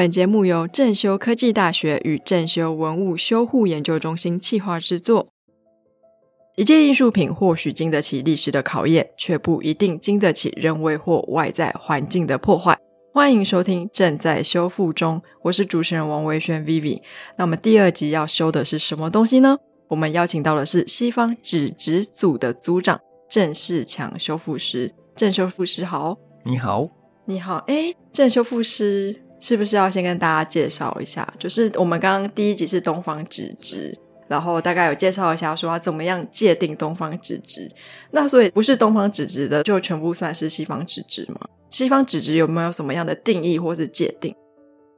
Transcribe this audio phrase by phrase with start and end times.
[0.00, 5.28] 本节目由正修科技大学与正修文物修护研究中心企划制作。
[6.56, 12.78] 一件艺术品或许经得起历史的考验，却不一定经得起人为或外在环境的破坏。
[13.12, 17.02] 欢迎收听《正在修复中》，我是主持人王维轩 Vivi。
[17.36, 19.58] 那么第二集要修的是什么东西呢？
[19.88, 22.98] 我们邀请到的是西方纸质组的组长
[23.28, 24.94] 郑世强修复师。
[25.14, 26.88] 郑修复师好，你好，
[27.26, 27.56] 你好。
[27.66, 31.26] 哎，郑修复师是不是要先跟大家介绍一下？
[31.38, 33.98] 就是我们刚刚第一集是东方纸质。
[34.28, 37.68] 然后大概有介绍一下，说要怎么样界定东方纸质。
[38.12, 41.40] 那所以不是东方纸质的，就全部算是西方纸质吗？
[41.68, 44.32] 西方纸质有没有什么样的定义或是界定？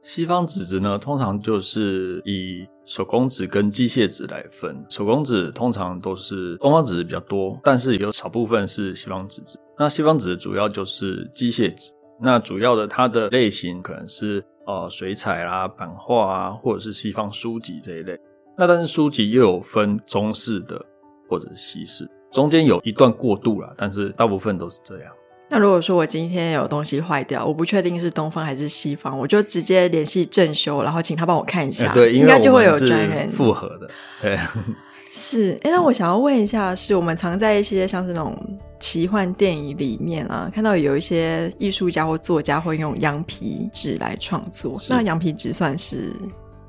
[0.03, 4.85] 西方纸质呢，通常就是以手工纸跟机械纸来分。
[4.87, 9.57] 手工纸通常都是东方纸质比较多，但是有少部分是西方纸质。
[9.79, 11.89] 那西方纸主要就是机械纸。
[12.21, 18.17] 那主要的它的类型可能是呃水彩啦、版画啊，或者是西方书籍这一类。
[18.57, 20.79] 那但是书籍又有分中式的
[21.27, 25.11] 或者是西式，中间有一段过渡啦，但是大部分都是这样。
[25.49, 33.89] 那如果说我今天有东西坏掉，我不确定是东方还是西方，我就直接联系正修，然后请他帮我看一下，对，应该就会有专人复合的。
[34.21, 34.37] 对，
[35.11, 35.59] 是。
[35.63, 38.35] 哎，那我想要问一下，是我们常在一些像是那种
[38.83, 46.13] 奇幻电影里面啊，看到有一些艺术家或作家会用羊皮纸来创作，那羊皮纸算是？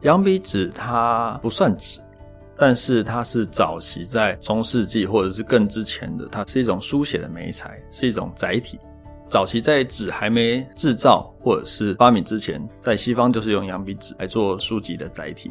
[0.02, 1.98] 羊皮纸它不算纸，
[2.56, 8.78] 但是它是早期在中世纪或者是更之前的，它是一种书写的媒材，是一种载体。
[9.26, 15.50] 早期在纸还没制造或者是发明之前，在西方就是用羊皮纸来做书籍的载体。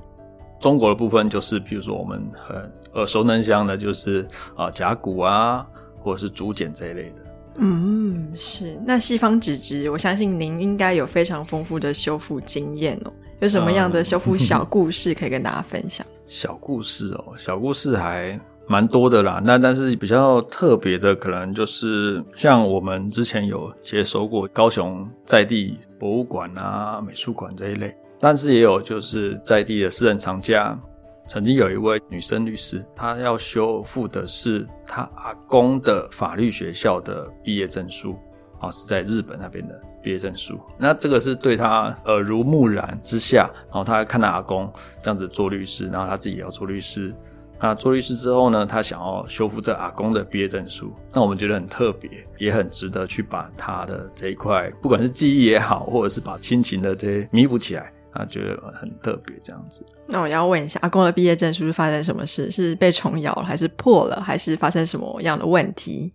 [0.61, 2.55] 中国的部分就是，比如说我们很
[2.93, 4.25] 耳熟能详的，就是
[4.55, 5.67] 啊甲骨啊，
[6.03, 7.15] 或者是竹简这一类的。
[7.57, 8.77] 嗯，是。
[8.85, 13.13] 那西方纸质，我相信您应该有非常丰富的修复经验哦。
[13.39, 16.05] 有什么样的修复小故事可以跟大家分享？
[16.25, 19.41] 小故事哦，小故事还蛮多的啦。
[19.43, 30.79] 那但是比较特别的，可能就是像我们之前有接收过高雄在地博物馆啊、美术馆这一类，但是也有就是在地的私人藏家。
[31.25, 38.17] 曾经有一位女生律师，她要修复的是她阿公的法律学校的毕业证书
[38.59, 39.81] 啊，是在日本那边的。
[40.03, 44.69] 毕业证书，那这个是对她耳濡目染之下，然后她看到阿公
[45.01, 47.15] 这样子做律师，然后他自己也要做律师。
[47.57, 59.83] 那做律师之后呢，他想要修复这阿公的毕业证书，那我们觉得很特别，也很值得去把他的这一块，不管是记忆也好，或者是把亲情的这些弥补起来，啊，觉得很特别这样子。
[60.07, 62.49] 那我要问一下，阿公的毕业证书是发生什么事？
[62.51, 66.13] 是被虫咬了，还是破了，还是发生什么样的问题？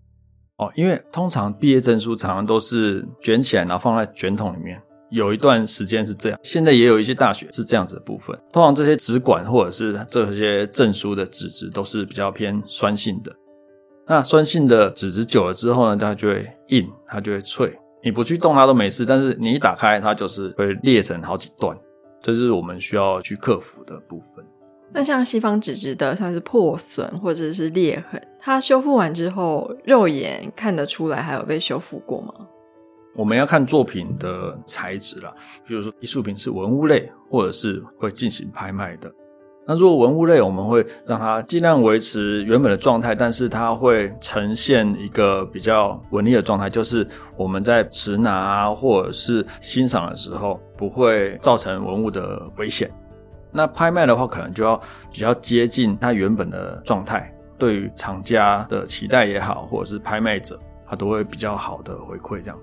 [0.57, 4.81] 哦，因为通常毕业证书常常都是卷起来，然后放在卷筒里面。
[5.11, 8.39] 有一段时间是这样，现在也有一些大学是这样子的部分。
[8.53, 13.33] 通常这些纸管或者是这些证书的纸质都是比较偏酸性的。
[14.07, 17.75] 那酸性的纸质久了之后呢，它就会硬，它就会脆。
[18.05, 21.75] 你不去动它都没事，但是你一打开它就是会裂成好几段，
[22.21, 24.45] 这是我们需要去克服的部分。
[24.91, 32.33] 那像西方纸质的，像是破损或者是裂痕，它修复完之后，肉眼看得出来还有被修复过吗？
[33.15, 35.35] 我们要看作品的材质啦，
[35.67, 39.13] 比如说艺术品是文物类，或者是会进行拍卖的。
[39.69, 47.07] 那如果文物类，我们会让它尽量维持原本的状态，但是它会呈现一个比较稳定的状态，就是
[47.37, 52.91] 我们在持拿或者是欣赏的时候，不会造成文物的危险。
[53.53, 54.75] 那拍卖的话，可能就要
[55.13, 62.59] 比较接近它原本的状态，对于厂家的期待也好，或者是拍卖者，他都会比较好的回馈这样。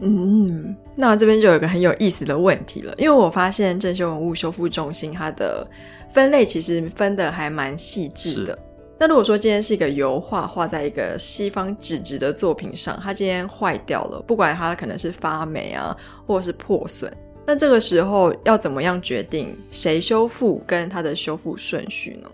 [0.00, 5.66] 嗯，那这边就有一个很有意思的问题了，因为我发现正修文物修复中心它的
[6.08, 8.58] 分类其实分的还蛮细致的。
[8.98, 15.96] 那如果说今天是一个油画画在一个西方纸质的作品上，它今天坏掉了，不管它可能是发霉啊，
[16.26, 17.10] 或者是破损。
[17.46, 22.30] 那这个时候要怎么样决定谁修复跟它的修复顺序呢？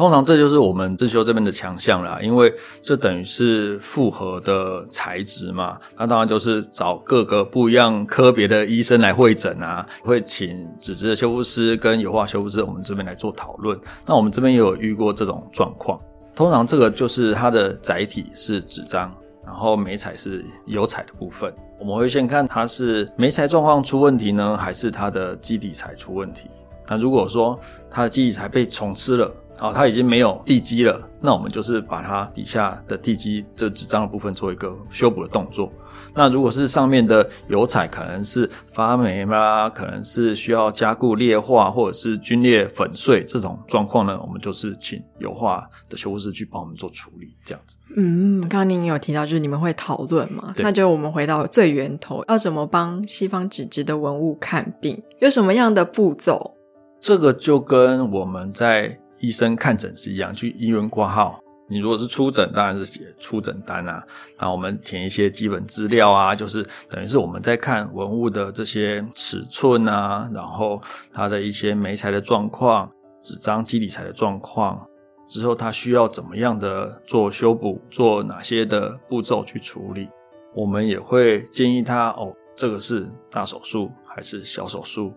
[0.00, 2.50] 通常这就是我们自修这边的强项啦，因为
[2.82, 5.78] 这等于是复合的材质嘛。
[5.94, 13.78] 那当然就是找各个不一样科别的医生来会诊啊，会请纸质的修复师跟油画修复师，我们这边来做讨论。
[14.06, 16.00] 那我们这边也有遇过这种状况。
[16.34, 19.14] 通常这个就是它的载体是纸张，
[19.44, 21.52] 然后美彩是油彩的部分。
[21.78, 26.48] 我们会先看它是媒材状况出问题呢，还是它的基底材出问题。
[26.88, 27.60] 那如果说
[27.90, 35.70] 它的基底材被虫吃了，哦，它已经没有地基了，那我们就是把它底下的地基这纸张的部分做一个修补的动作。
[36.12, 47.76] 那如果是上面的油彩可能是发霉啦，可能是需要加固裂化或者是皲裂粉碎这种状况呢，我们就是请油画的修复师去帮我们做处理，这样子。
[47.96, 50.52] 嗯，刚刚您有提到，就是你们会讨论嘛？
[50.58, 55.00] 那就我们回到最源头，要怎么帮西方纸质的文物看病？
[55.20, 56.56] 有什么样的步骤？
[57.00, 61.40] 这个就跟我们在医生看诊是一样，去医院挂号。
[61.68, 64.04] 你如果是出诊，当然是写出诊单啊。
[64.36, 70.82] 然后我们填一些基本资料啊，就是等于是我们在看文物的这些尺寸啊，然后
[71.12, 72.90] 它的一些媒材的状况、
[73.22, 74.84] 纸张基底材的状况，
[75.28, 80.08] 之后它需要怎么样的做修补，做哪些的步骤去处理。
[80.52, 85.14] 我们也会建议他哦，这个是大手术还是小手术？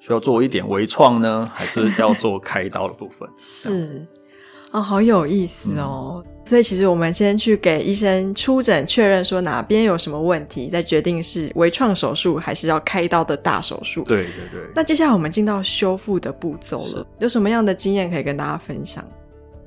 [0.00, 3.28] 需要做一点微创呢， 还是要做开刀的部分？
[3.36, 4.06] 是。
[4.72, 6.22] 哦，好有意思哦！
[6.44, 14.02] 所以其实我们先去给医生出诊，确认说哪边有什么问题，再决定是微创手术还是要开刀的大手术。
[14.02, 14.68] 对对对。
[14.74, 19.02] 那接下来我们进到修复的步骤了，有什么样的经验可以跟大家分享？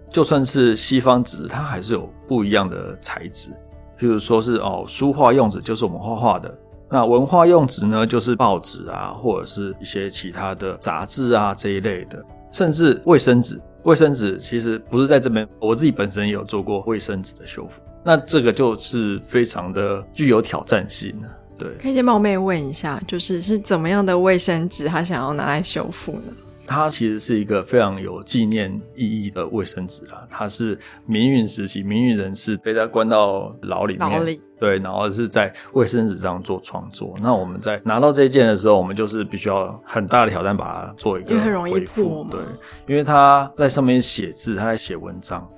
[0.09, 3.49] 就算是西方纸，它还是有不一样的材质，
[3.97, 6.55] 譬如说是哦，书画用纸就是我们画画的，
[6.91, 13.61] 那文化用纸呢，就是报纸啊，或者是一些其他的杂志啊这一类的，甚至卫生纸。
[13.83, 21.15] 卫生纸其实不是在这边，我自己本身也有做过卫生纸的修复，那这个就是非常的具有挑战性。
[21.57, 26.33] 对，可以先冒昧问一下，就是是怎么样的卫生纸，他想要拿来修复呢？
[26.69, 30.77] 它其实是一个非常有纪念意义的卫生纸啦，它是
[31.07, 37.17] 民运时期民运人士被他关到牢里面，对，然后是在卫生纸上做创作。
[37.21, 42.39] 那我们在拿到这一件的时候，我们就是必须要很大的挑战把它做一个恢复，对，
[42.87, 45.49] 因为他在上面写字，他在写文章，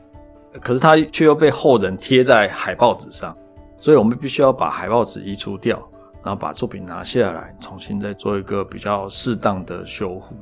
[0.62, 3.36] 可是他却又被后人贴在海报纸上，
[3.82, 5.78] 所以我们必须要把海报纸移除掉，
[6.24, 10.36] 然后把作品拿下来，重新再做一个比较适当的修复。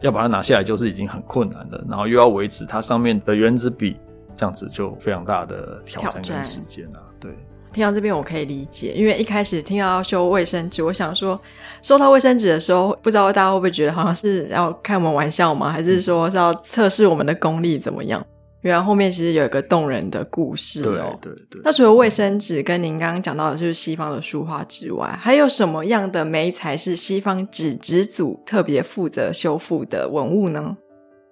[0.00, 3.96] 要把它拿下来就是已经很困难了，然后又要维持它上面的原子笔，
[4.36, 7.00] 这样子就非常大的挑战跟时间啊。
[7.18, 7.30] 对，
[7.72, 11.40] 听到这边我可以理解，因为一开始听到要修卫生纸，我想说
[11.82, 15.70] 收到卫生纸的时候，不知道大家会不会觉得好像是要开我们玩笑吗？
[15.70, 18.24] 还是说是要测试我们的功力怎么样？
[18.66, 21.16] 原来后面其实有一个动人的故事哦。
[21.22, 21.60] 对对对。
[21.62, 30.76] 那除了卫生纸跟您刚刚讲到的就是西方的书画之外，还有什么样的媒材是西方纸质组特别负责修复的文物呢？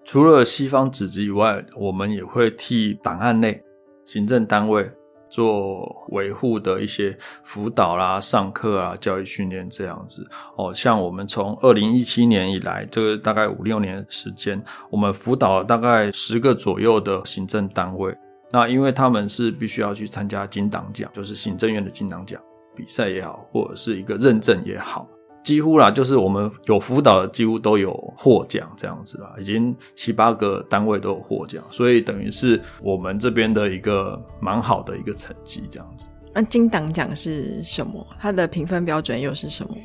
[0.04, 3.62] 除了西方纸质以外，我们也会替档案类
[4.04, 4.88] 行政单位。
[5.34, 10.24] 做维护的一些辅导啦、上课啊、教育训练这样子
[10.56, 10.72] 哦。
[10.72, 18.16] 像我们从二零一七年以来，这个大概五六年时间，我们辅导了大概十个左右的行政单位。
[18.52, 22.40] 那因为他们是必须要去参加金党奖，就是行政院的金党奖
[22.76, 25.08] 比赛也好，或者是一个认证也好。
[25.44, 36.08] 几乎啦，就是我们有辅导的，几乎都有获奖这样子啦，已经七八个单位都有获奖，所以等于是我们这边的一个蛮好的一个成绩这样子。
[36.32, 38.04] 那金档奖是什么？
[38.18, 39.76] 它的评分标准又是什么？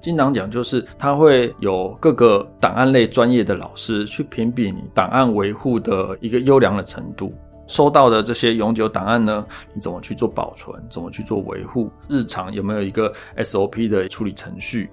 [0.00, 7.34] 金档奖就是它会有各个档案类专业的老师去评比你档案维护的一个优良的程度。
[7.66, 9.44] 收到的这些永久档案呢，
[9.74, 10.82] 你怎么去做保存？
[10.88, 11.90] 怎么去做维护？
[12.08, 14.88] 日常有没有一个 SOP 的处理程序？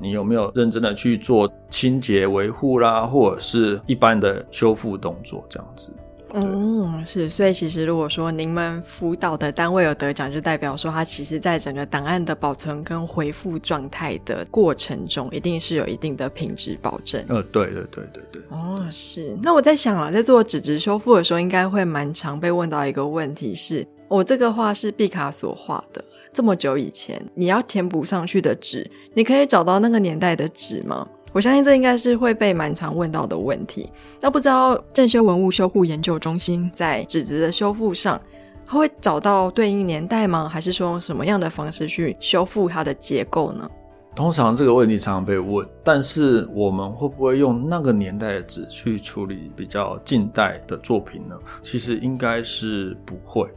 [0.00, 5.92] 你有没有认真的去做清洁维护啦，或者是一般的修复动作这样子？
[6.32, 7.28] 嗯，是。
[7.28, 17.24] 所以其实如果说您们辅导的单位有得奖，就代表说它其实在整个档案的保存跟回复状态的过程中，一定是有一定的品质保证。
[17.26, 18.42] 呃，对对对对对。
[18.50, 19.36] 哦，是。
[19.42, 26.04] 那我在想啊，在做纸质修复的时候，应该会蛮常被问到一个问题是：我这个画是毕卡索画的。
[26.32, 31.08] 这么久以前，你要填补上去的纸，你可以找到那个年代的纸吗？
[31.32, 33.88] 我相信这应该是会被蛮常问到的问题。
[34.20, 38.20] 那不知道正修文物修护研究中心在纸质的修复上，
[38.66, 40.48] 它会找到对应年代吗？
[40.48, 43.70] 还是说用什么样的方式去修复它的结构呢？
[44.16, 51.36] 通常这个问题常常被问，但是我们会不会用那个年代的纸去处理比较近代的作品呢？
[51.62, 53.48] 其实应该是不会。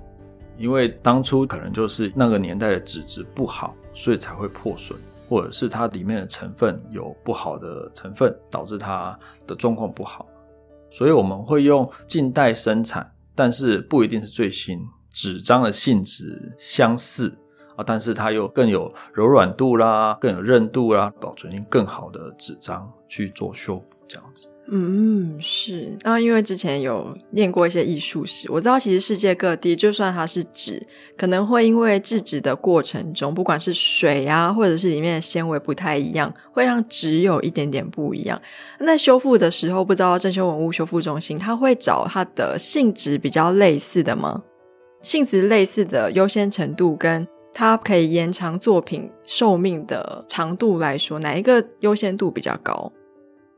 [0.57, 9.17] 因为当初可能就是那个年代的纸质不好，所以才会破损，或者是它里面的成分有不好的成分，导致它
[9.47, 10.27] 的状况不好。
[10.89, 14.79] 所以我们会用近代生产，但是不一定是最新，
[15.11, 17.35] 纸张的性质相似
[17.75, 24.47] 啊，但是它又更有柔软度啦，更有韧度啦，保存性更好的纸张去做修补，这样子。
[24.65, 25.97] 嗯，是。
[26.03, 30.81] 那因为之前有念过一些艺术史，我知道其实世界各地，就算它是纸，
[31.17, 38.41] 可能会因为制纸的过程中，不管是水啊，或者是里面的纤维不太一样，会让纸有一点点不一样。
[38.79, 44.43] 那修复的时候，不知道正修文物修复中心，它会找它的性质比较类似的吗？
[45.01, 52.89] 性质类似的优先程度跟它可以延长作品寿命的长度来说，哪一个优先度比较高？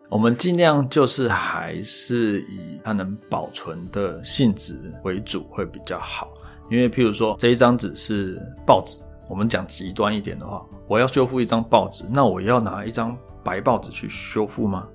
[0.10, 6.30] 我们尽量就是还是以它能保存的性质为主会比较好，
[6.70, 14.88] 因为譬如说这一张纸是报纸，我们讲极端一点的话，我要修复一张报纸，那我要拿一张白报纸去修复吗？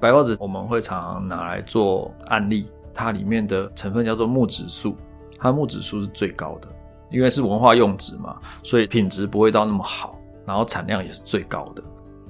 [0.00, 4.96] 白报纸我们会常常拿来做案例，它里面的成分叫做木质素，
[5.38, 6.68] 它木质素是最高的，
[7.10, 11.82] 因为是文化用纸嘛，所以品质不会到那么好，然后产量也是最高的，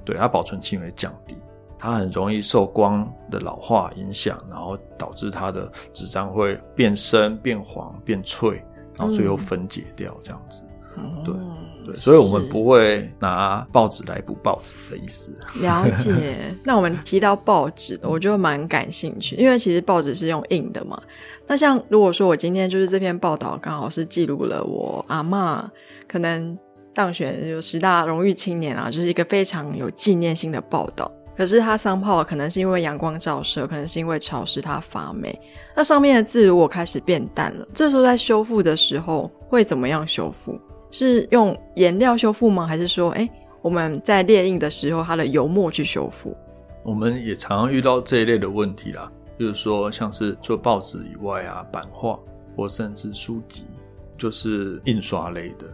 [0.03, 1.35] 对它保存期会降低。
[1.79, 8.63] 它很容易受光的老化影响，然后导致它的纸张会变深、变黄、变脆，
[8.97, 10.61] 然后最后分解掉这样子。
[11.23, 11.33] 对
[11.85, 15.31] 对，所以我们不会拿报纸来补报纸的意思。
[15.61, 16.55] 了解。
[16.65, 20.99] 那我们提到报纸，我就蛮感兴趣，因为其实报纸是用印的嘛。
[21.45, 25.71] 那像如果说我今天就是这篇报道刚好是记录了我阿妈
[26.07, 26.57] 可能
[26.95, 31.11] 当选有十大荣誉青年啊，就是一个非常有纪念性的报道。
[31.37, 35.39] 可是它桑泡可能是因为阳光照射，可能是因为潮湿，它发霉。
[35.75, 40.59] 那上面的字如果开始变淡了，这时候在修复的时候会怎么样修复？
[40.89, 42.65] 是用颜料修复吗？
[42.65, 43.29] 还是说，哎，
[43.61, 46.35] 我们在列印的时候，它的油墨去修复？
[46.83, 52.17] 我们也常常遇到这一类的问题啦，就是说，像是做报纸以外啊，版画
[52.55, 53.65] 或甚至书籍，
[54.17, 55.67] 就是印刷类的。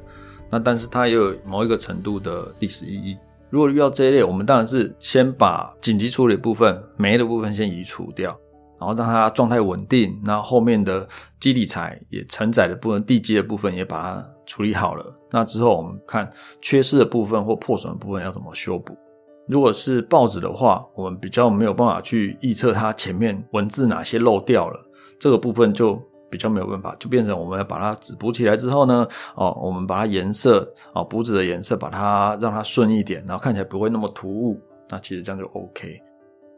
[0.50, 3.18] 那但是它也有某一个程度的历史意义。
[3.54, 8.36] 如果遇到这一类，我们当然是先把紧急处理部分、霉的部分先移除掉，
[8.80, 10.20] 然后让它状态稳定。
[10.24, 11.08] 那后面的
[11.40, 15.06] 基底材也承载的部分、地基的部分也把它处理好了。
[15.30, 16.28] 那之后我们看
[16.64, 18.98] 缺失的部分或破损的部分要怎么修补。
[19.48, 24.84] 如果是报纸的话，我们比较没有办法去预测它前面文字哪些漏掉了，
[25.20, 26.02] 这个部分就。
[26.34, 34.60] 比较没有办法，就变成我们要把它纸补起来之后呢，哦，我们把它颜色啊，补纸的颜色，把它让它顺一点，然后看起来不会那么突兀，
[34.90, 36.02] 那其实这样就 OK。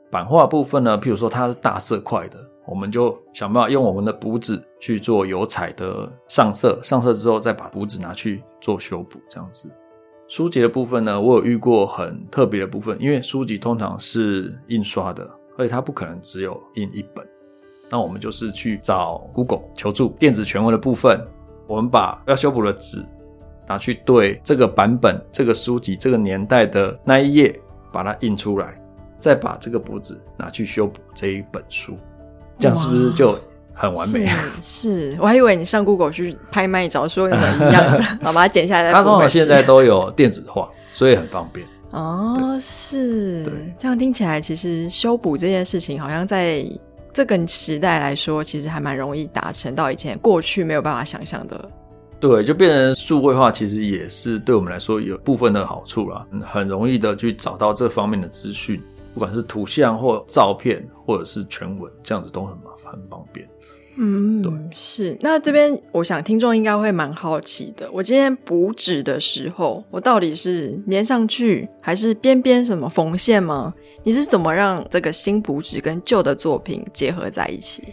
[0.10, 9.70] 版画部分呢，譬如说它是大色块的，我们就想办法用我们的补纸去做油彩的上色，上色之后再把补纸拿去做修补，这样子。
[10.30, 17.28] 书籍的部分呢，我有遇过很特别的部分，因为书籍通常是印刷的，而且它不可能只有印一本。
[17.90, 21.20] 那我们就是去找 Google 求助电子全文的部分，
[21.68, 23.06] 我们把要修补的纸
[23.68, 27.60] 拿去对这个版本、这个书籍、这个年代的那一页，
[27.94, 28.80] 把它印出来，
[29.20, 31.96] 再把这个补纸拿去修补这一本书，
[32.58, 33.38] 这样是不是就
[33.74, 34.28] 很完美？
[34.64, 38.92] 是，我还以为你上 Google 去拍卖找说一模一样的，好 把它剪下来。
[38.92, 41.66] 它通常现在都有电子化，所以很方便。
[41.92, 43.46] 哦，是，
[43.78, 46.68] 这样听起来，其实修补这件事情好像在。
[47.16, 51.72] 这个时代来说，其实还蛮容易达成到以前过去没有办法想象的。
[52.20, 63.48] 对，就变成数位化，其实也是对我们来说有部分的好处啦，很容易的去找到这方面的资讯，不管是图像或照片，或者是全文，这样子都很麻烦，很方便。
[63.98, 65.18] 嗯，对，是。
[65.22, 73.74] 那这边我想听众应该会蛮好奇的，我今天补纸的时候，我到底是粘上去，还是边边什么缝线吗？
[74.04, 77.84] 你是怎么让这个新补纸跟旧的作品结合在一起？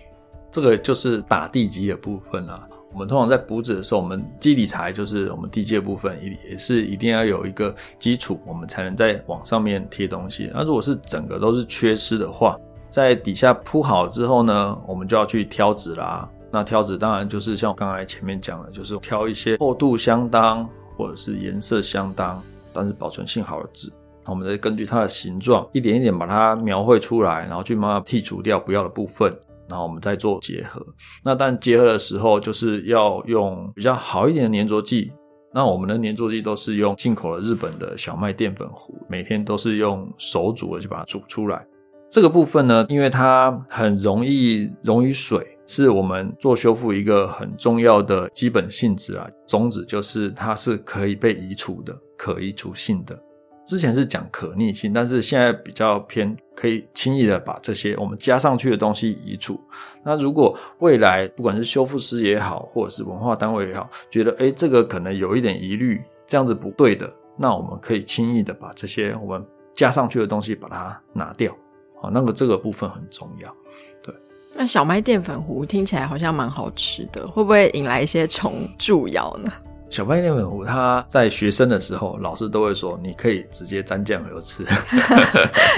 [0.51, 2.69] 这个就是打地基的部分啊。
[2.93, 10.51] 我们通常在补纸的时候，我们基底材就是我们地基的部分，也也是一定要有一个基础，我们才能在往上面贴东西。
[10.53, 12.55] 那如果是整个都是缺失的话，
[12.93, 16.29] 在底下铺好之后呢，我们就要去挑纸啦。
[16.51, 23.91] 那挑纸当然就是像我刚才前面讲的，就是挑一些厚度相当或者是颜色相当，但是保存性好的纸。
[24.27, 29.35] 我们再根据它的形状，一点一点把它描绘出来，然后去慢慢剔除掉不要的部分，
[29.71, 30.85] 然后我们再做结合。
[31.25, 35.11] 那但结合的时候，就是要用比较好一点的粘着剂。
[35.55, 41.67] 那我们的粘着剂都是用进口的日本的小麦淀粉糊，每天都是用手煮的就把它煮出来。
[42.12, 49.26] 这个部分呢，因为它很容易溶于水，是我们做修复一个很重要的基本性质啊。
[49.47, 53.19] 宗旨就是它是可以被移除的，可移除性的。
[53.64, 59.59] 之前是讲可逆性，但是现在比较偏可以轻易的把这些我们加上去的东西移除。
[60.04, 69.42] 那如果未来不管是修复师也好，或者是文化单位也好，觉得诶这个可能有一点疑虑，这样子不对的，那我们可以轻易的把这些我们
[69.75, 71.57] 加上去的东西把它拿掉。
[72.03, 73.49] 好，那个这个部分很重要。
[74.03, 74.13] 对，
[74.57, 79.49] 那小麦淀粉糊听起来好像蛮好吃的，会不会引来一些虫蛀咬呢？
[79.89, 84.65] 小麦淀粉糊，它在学生的时候，老师都会说，你可以直接沾酱油吃，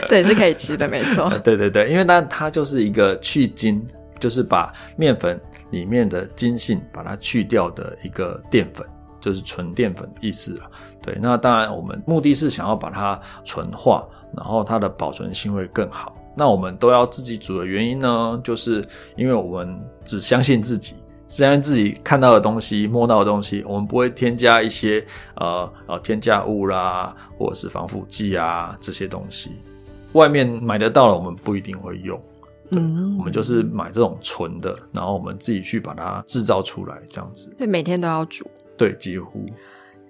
[0.07, 1.29] 这也是可以吃的，没错。
[1.41, 3.87] 对对对，因为它它就是一个去筋，
[4.19, 5.39] 就是把面粉
[5.73, 8.87] 里面的筋性把它去掉的一个淀粉，
[9.21, 10.71] 就是纯淀粉意思了。
[11.03, 16.17] 对，那当然我们目的是想要把它纯化，然后它的保存性会更好。
[16.37, 18.87] 那我们都要自己煮的原因呢，就是
[19.17, 20.95] 因为我们只相信自己。
[21.27, 25.05] 相信自己看到的东西、摸到的东西，我们不会添加一些
[25.37, 29.51] 呃呃添加物啦，或者是防腐剂啊这些东西。
[30.13, 32.21] 外面买得到了，我们不一定会用。
[32.71, 37.53] 嗯，我们就是买这种纯的，然后我们自己去把它制造出来，这样子。
[37.57, 38.47] 对，每天都要煮。
[38.77, 39.47] 对，几乎。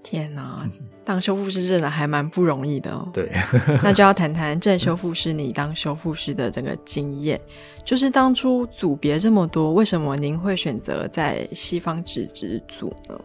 [0.04, 0.64] 天哪，
[1.04, 3.08] 当修复师真的还蛮不容易的哦。
[3.12, 3.28] 对，
[3.82, 7.40] 那就要谈谈正修复师你当修复师的整个经验。
[7.84, 13.18] 就是当初组别这么多，为什么您会选择在西方纸质组呢？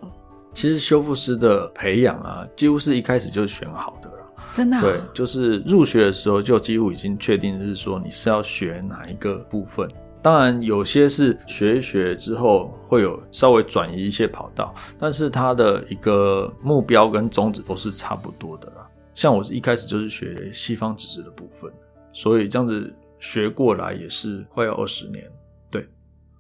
[0.53, 4.15] 其实修复师的培养啊，几乎是一开始就选好的了。
[4.55, 4.81] 真的？
[4.81, 9.87] 对，就是入学的时候就几乎已经确定是说你是要学哪一个部分。
[10.21, 18.89] 当然，有些是学一学之后会有稍微转移一些跑道，但是它的一个目标跟宗旨都是差不多的啦。
[19.13, 21.71] 像我一开始就是学西方纸质的部分，
[22.11, 25.23] 所以这样子学过来也是快要二十年。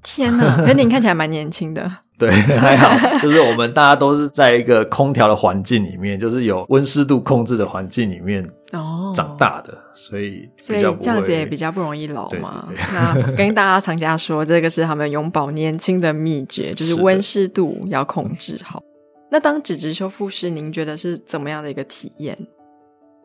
[0.01, 0.57] 对，天哪！
[0.57, 1.89] 可是您看起来蛮年轻的。
[2.19, 12.67] 对，还好，就是我们大家都是在一个空调的环境里面，就是有温湿度控制的环境里面哦长大的，所以所以这样子也比较不容易老嘛。
[12.93, 18.81] 那跟大家常家说，这个是他们永葆年轻的秘诀，就是温湿度要控制好。
[19.31, 22.37] 那当纸质修复师，您觉得是怎么样的一个体验？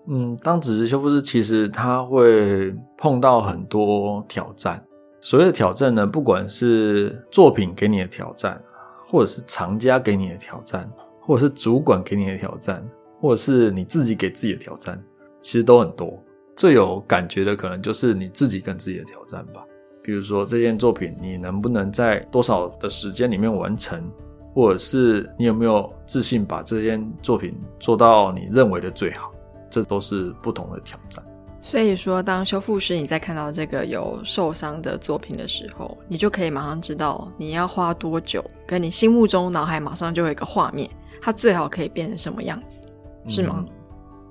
[0.07, 4.81] 嗯，当纸质修复师，其实他会碰到很多挑战。
[5.25, 8.63] 所谓的挑战呢，不管是作品给你的挑战。
[9.07, 10.91] 或者是厂家给你的挑战，
[11.21, 12.85] 或者是主管给你的挑战，
[13.21, 15.01] 或者是你自己给自己的挑战，
[15.41, 16.21] 其实都很多。
[16.57, 19.65] 最有感觉的可能就是你自己跟自己的挑战吧。
[20.03, 24.11] 比如说这件作品，你能不能在多少的时间里面完成，
[24.53, 29.33] 或者是你有没有自信把这件作品做到你认为的最好，
[29.71, 31.25] 这都是不同的挑战。
[31.67, 40.89] 所以说，当修复师你在看到这个有受伤的作品的时候，你就可以马上知道你要花多久，跟你心目中脑海马上就有一个画面，
[41.23, 42.85] 它最好可以变成什么样子，
[43.27, 43.65] 是吗？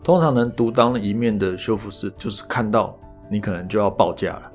[0.03, 2.95] 通常能独当一面的修复师，就是看到
[3.31, 4.51] 你可能就要报价了。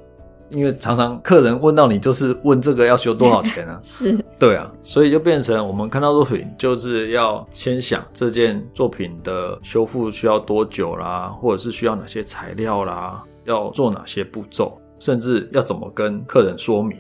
[0.50, 3.78] 因为常常客人问到你，就是问这个要修多少钱啊？
[3.84, 16.96] 是，对啊，所以就变成我们看到作品，就是要先想这件作品的修复需要多久啦，或者是需要哪些材料啦，要做哪些步骤，甚至要怎么跟客人说明，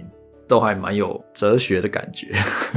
[0.46, 2.26] 都还蛮有哲学的感觉。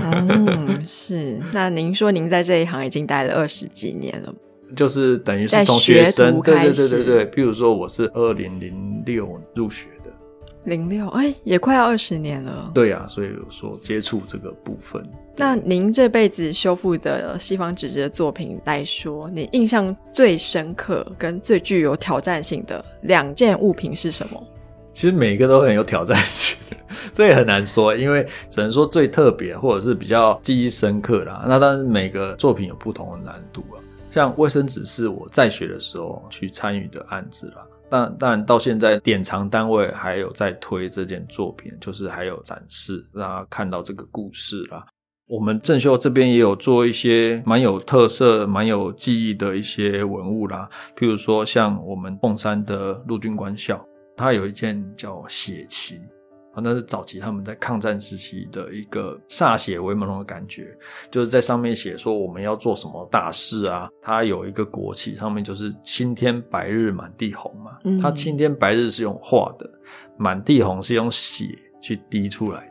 [0.01, 1.37] 嗯，是。
[1.51, 4.33] 那您说您在这一行已经待了二十几年了，
[4.75, 7.25] 就是等于是从学生，对对对对对。
[7.25, 9.87] 比如说我是二零零六入学。
[10.63, 12.71] 零六哎，也快要二十年了。
[12.73, 15.03] 对啊，所以有说接触这个部分。
[15.35, 24.43] 那您这辈子修复的西方纸质的作品来说，你印象最深刻跟最具有挑战性的两件物品是什么？
[24.93, 26.57] 其实每一个都很有挑战性，
[27.13, 31.45] 这也很难说，因为只能说最特别或者是比较记忆深刻啦。
[31.47, 33.79] 那当然每个作品有不同的难度啊。
[34.11, 37.65] 像卫生纸是我在学的时候去参与的案子啦。
[37.91, 44.85] 但但到现在，典藏单位还有在推这件作品，就是还有展示，让他看到这个故事啦。
[45.27, 55.95] 我们正秀这边也有做一些蛮有特色、蛮有记忆的一些文物啦，譬如说像我们凤山的陆军官校，它有一件叫血旗。
[56.53, 60.77] 啊，那是早期他们在抗战时期的一个歃血为盟的感觉，
[61.09, 63.89] 就是在上面写说我们要做什么大事啊。
[64.01, 67.77] 它有一个国旗，上面就是青天白日满地红嘛。
[68.01, 69.69] 它青天白日是用画的，
[70.17, 71.45] 满地红是用血
[71.81, 72.70] 去滴出来的。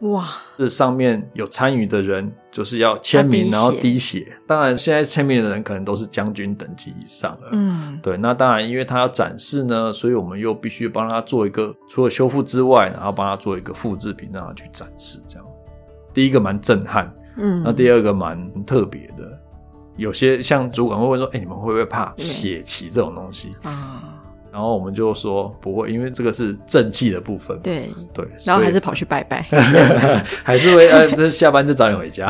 [0.00, 0.30] 哇！
[0.56, 4.32] 这上面有参与的人，就是要签名，然后滴血。
[4.46, 7.48] 当然，现在签名的人可能都是将军等级以上了。
[7.52, 8.16] 嗯，对。
[8.16, 15.18] 那当然，因为他要展示呢，所以我们又必须帮他做一个，除了修复之外，然后帮他做一个复制品，让他去展示。
[15.28, 15.46] 这样，
[16.14, 19.38] 第一个蛮震撼，嗯，那第二个蛮特别的。
[19.96, 23.99] 有些像主管会问说：“哎，你们会不会怕血旗这种东西？”啊，
[24.52, 27.62] 然后我们就说不会，因为这个是正气的部分嘛。
[27.62, 29.42] 对，对，然后还是跑去拜拜。
[30.42, 32.28] 还是会呃，这下班就早点回家。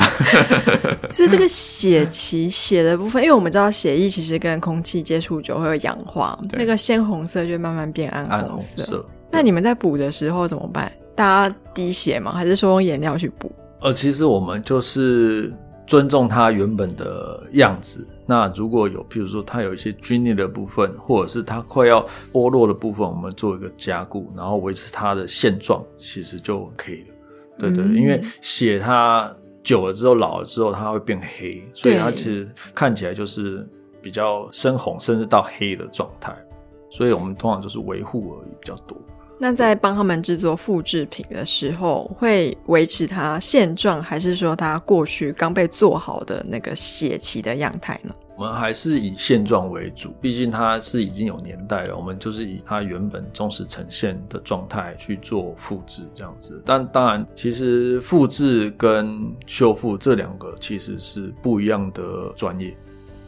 [1.12, 8.61] 所以这个血旗血的部分，因为我们知道血液其实跟空气接触久会有氧化，那个鲜红色就会慢慢变暗暗红。
[8.61, 9.04] 色。
[9.30, 10.90] 那你们在补的时候怎么办？
[11.14, 12.33] 大家滴血吗？
[12.33, 13.50] 还是说用颜料去补？
[13.80, 15.52] 呃，其实我们就是
[15.87, 18.06] 尊重它原本的样子。
[18.31, 27.14] 那如果有，譬如说它有一些皲裂的部分，或者是它快要剥落的部分，我们做一个加固，然后维持它的现状，其实就可以了。
[27.59, 33.69] 对对，嗯因为血它久了之后、老了之后，它会变黑，所以它其实看起来就是
[34.01, 36.33] 比较深红，甚至到黑的状态。
[36.88, 38.97] 所以我们通常就是维护而已比较多。
[39.42, 48.14] 那在帮他们制作复制品的时候，会维持它现状，还是说它过去刚被做好的那个血旗的样态呢？
[48.37, 56.62] 我们还是以现状为主，毕竟它是已经有年代了，我们就是以它原本忠实呈现的状态去做复制这样子。
[56.66, 62.76] 但当然，其实复制跟修复这两个其实是不一样的专业。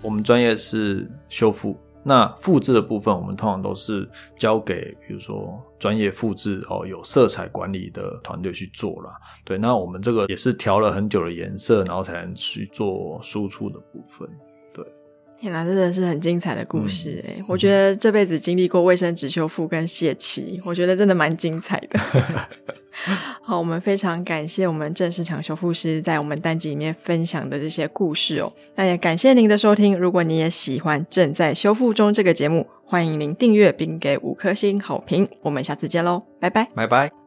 [0.03, 9.15] 我们专业是修复，那复制的部分我们通常都是交给比如说专业复制哦有色彩管理的团队去做啦。
[9.45, 14.29] 对，那我们这个也是调了很久的颜色，然后才能去做输出的部分。
[14.75, 14.85] 对
[15.39, 22.01] 天哪，真的是很精彩的故事嗯哎、我觉得这辈子经历过卫生纸修复跟泄气，我觉得真的蛮精彩的。
[23.43, 28.53] 好，我们非常感谢我们郑市场修复师在我们单集里面分享的这些故事哦。
[28.77, 29.99] 那也感谢您的收听。
[29.99, 35.27] 如果你也喜欢正在修复中这个节目，欢迎您订阅并给五颗星好评。
[35.41, 36.69] 我们下次见喽，拜拜。
[36.75, 37.22] 拜拜。